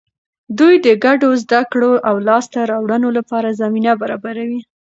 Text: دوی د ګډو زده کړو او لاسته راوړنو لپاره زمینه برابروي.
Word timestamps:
دوی 0.59 0.75
د 0.85 0.87
ګډو 1.05 1.29
زده 1.43 1.61
کړو 1.71 1.91
او 2.09 2.15
لاسته 2.27 2.59
راوړنو 2.71 3.09
لپاره 3.17 3.57
زمینه 3.61 3.91
برابروي. 4.01 4.61